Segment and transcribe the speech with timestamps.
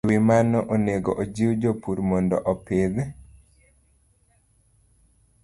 [0.05, 2.99] E wi mano, onego ojiw jopur mondo opidh